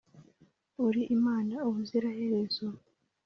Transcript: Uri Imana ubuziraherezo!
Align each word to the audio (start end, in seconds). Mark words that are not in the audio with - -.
Uri 0.85 1.01
Imana 1.15 1.55
ubuziraherezo! 1.67 2.65